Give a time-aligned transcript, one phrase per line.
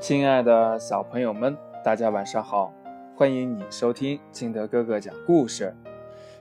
[0.00, 2.74] 亲爱的小朋友们，大家晚上好！
[3.16, 5.74] 欢迎你收听金德哥哥讲故事。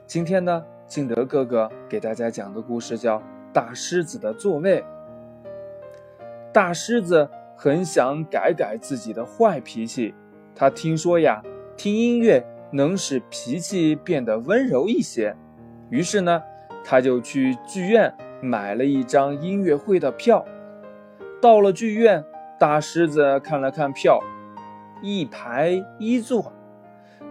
[0.05, 3.19] 今天呢，金德哥哥给大家讲的故事叫
[3.53, 4.81] 《大狮子的座位》。
[6.51, 10.13] 大狮子很想改改自己的坏脾气，
[10.53, 11.41] 他听说呀，
[11.77, 15.33] 听音乐能使脾气变得温柔一些，
[15.89, 16.43] 于是呢，
[16.83, 20.43] 他就去剧院买了一张音乐会的票。
[21.41, 22.25] 到了剧院。
[22.59, 24.19] 大狮子看了看票，
[25.01, 26.51] 一排一座，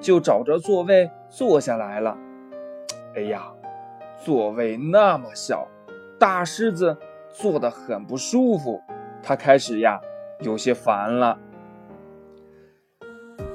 [0.01, 2.17] 就找着座位坐下来了。
[3.17, 3.53] 哎呀，
[4.25, 5.67] 座位那么小，
[6.19, 6.97] 大狮子
[7.31, 8.81] 坐得很不舒服。
[9.23, 10.01] 他开始呀，
[10.41, 11.39] 有些烦了。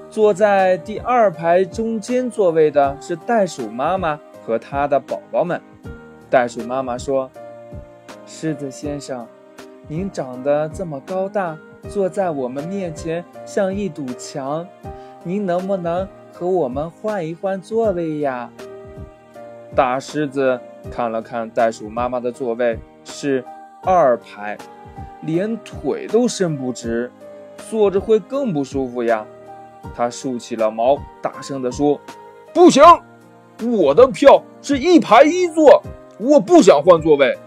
[0.09, 5.61] 坐在第二排中间座位的是袋鼠妈妈和她的宝宝们。
[6.29, 7.29] 袋鼠妈妈说
[8.25, 9.27] ：“狮子先生，
[9.87, 14.67] 您长得这么高大。”坐在我们面前像一堵墙，
[15.23, 18.49] 您能不能和我们换一换座位呀？
[19.73, 20.59] 大狮子
[20.91, 23.41] 看了看袋鼠妈妈的座位是
[23.83, 24.57] 二排，
[25.21, 27.09] 连腿都伸不直，
[27.69, 29.25] 坐着会更不舒服呀。
[29.95, 31.97] 他竖起了毛，大声地说
[32.53, 32.83] ：“不行，
[33.61, 35.81] 我的票是一排一座，
[36.19, 37.37] 我不想换座位。”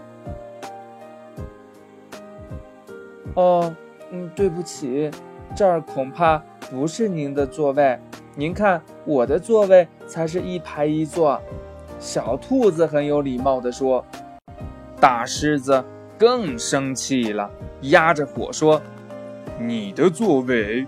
[3.35, 3.75] 哦。
[4.13, 5.09] 嗯，对不起，
[5.55, 6.37] 这儿恐怕
[6.69, 7.97] 不是您的座位。
[8.35, 11.41] 您看，我的座位才是一排一座。
[11.97, 14.05] 小兔子很有礼貌地说。
[14.99, 15.83] 大狮子
[16.17, 17.49] 更生气了，
[17.83, 18.81] 压着火说
[19.57, 20.85] ：“你的座位？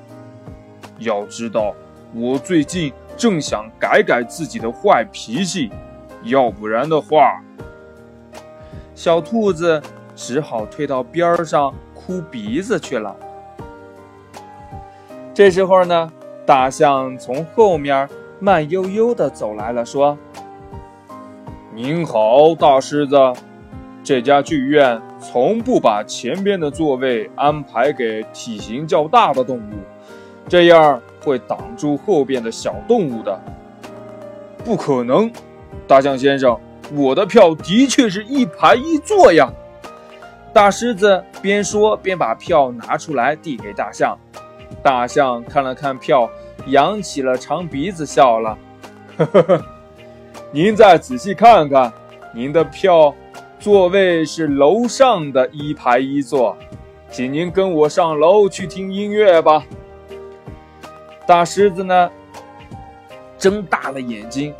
[0.99, 1.73] 要知道，
[2.13, 5.71] 我最近正想改改自己的坏脾气，
[6.23, 7.41] 要不然的话……”
[8.93, 9.81] 小兔子
[10.13, 11.73] 只好退到边上。
[12.05, 13.15] 哭鼻子去了。
[15.33, 16.11] 这时候呢，
[16.45, 18.07] 大象从后面
[18.39, 20.17] 慢悠悠地走来了，说
[21.73, 23.15] ：“您好，大狮子，
[24.03, 29.73] 这家剧院从不把前边的座位安排给体型较大的动物，
[30.47, 33.39] 这样会挡住后边的小动物的。”
[34.63, 35.31] 不可能，
[35.87, 36.59] 大象先生，
[36.93, 39.51] 我的票的确是一排一座呀。
[40.53, 44.15] 大狮子边说边把票拿出来递给大象，
[44.83, 46.29] 大象看了看票，
[46.67, 48.55] 扬起了长鼻子笑了
[49.17, 49.65] ：“呵呵呵，
[50.51, 51.91] 您再仔细看看，
[52.35, 53.13] 您的票
[53.59, 56.55] 座位是楼上的一排一座，
[57.09, 59.63] 请您跟我上楼去听音乐吧。”
[61.25, 62.11] 大狮子呢，
[63.39, 64.53] 睁大了眼睛，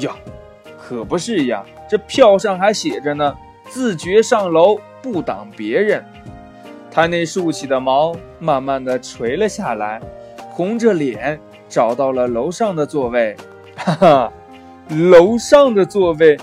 [0.00, 0.14] 呀，
[0.78, 3.34] 可不是呀，这票上还写着呢，
[3.70, 4.78] 自觉上楼。
[5.02, 6.04] 不挡别人，
[6.90, 10.00] 他那竖起的毛慢慢的垂了下来，
[10.50, 13.36] 红着脸找到了楼上的座位。
[13.76, 14.32] 哈哈，
[15.10, 16.36] 楼上的座位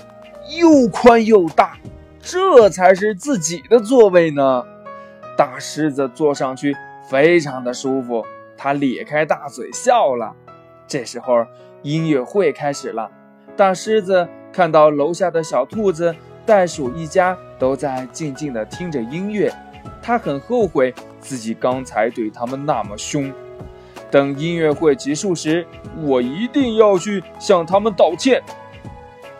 [0.58, 1.76] 又宽又大，
[2.20, 4.64] 这才是自己的座位呢。
[5.36, 6.74] 大狮子坐上去
[7.10, 8.24] 非常的舒服，
[8.56, 10.32] 他咧开大嘴笑了。
[10.86, 11.44] 这时候
[11.82, 13.10] 音乐会开始了，
[13.54, 16.14] 大狮子看到楼下的小兔子。
[16.46, 19.52] 袋鼠一家都在静静地听着音乐，
[20.00, 23.32] 他很后悔自己刚才对他们那么凶。
[24.10, 25.66] 等音乐会结束时，
[26.00, 28.40] 我一定要去向他们道歉。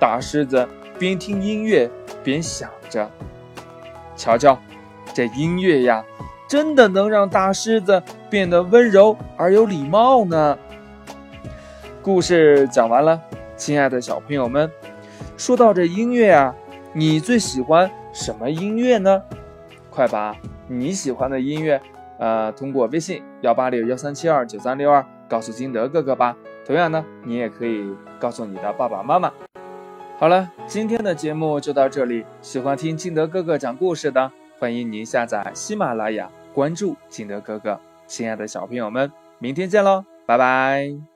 [0.00, 0.68] 大狮子
[0.98, 1.88] 边听音乐
[2.24, 3.08] 边想着
[4.16, 4.58] ：“瞧瞧，
[5.14, 6.04] 这音乐呀，
[6.48, 10.58] 真的能让大狮子变得温柔而有礼貌呢。”
[12.02, 13.20] 故事讲完了，
[13.56, 14.70] 亲爱的小朋友们，
[15.36, 16.52] 说到这音乐啊。
[16.98, 19.22] 你最喜欢什么音乐呢？
[19.90, 20.34] 快把
[20.66, 21.78] 你喜欢的音乐，
[22.18, 26.34] 呃，通过微信幺八六幺三七二九三六二告诉金德哥哥吧。
[26.64, 27.84] 同样呢，你也可以
[28.18, 29.30] 告诉你的爸爸妈妈。
[30.18, 32.24] 好了，今天的节目就到这里。
[32.40, 37.78] 喜欢听金德哥哥讲故事的，欢迎您下载喜马拉雅，关注金德哥哥。
[38.06, 41.15] 亲爱的小朋友们，明天见喽，拜拜。